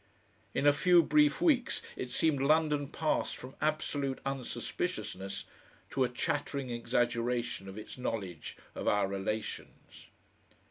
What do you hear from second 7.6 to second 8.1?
of its